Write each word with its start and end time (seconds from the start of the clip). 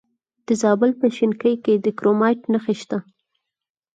د 0.45 0.49
زابل 0.61 0.91
په 0.99 1.07
شینکۍ 1.15 1.55
کې 1.63 1.73
د 1.85 1.87
کرومایټ 1.97 2.41
نښې 2.51 2.75
شته. 2.81 2.97